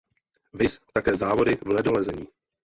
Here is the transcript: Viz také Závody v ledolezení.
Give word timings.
Viz 0.53 0.79
také 0.93 1.15
Závody 1.17 1.55
v 1.61 1.67
ledolezení. 1.67 2.27